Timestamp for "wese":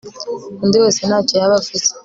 0.83-1.01